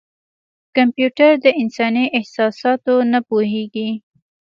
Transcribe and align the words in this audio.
کمپیوټر 0.75 1.31
د 1.43 1.45
انساني 1.61 2.05
احساساتو 2.17 2.93
نه 3.11 3.19
پوهېږي. 3.27 3.89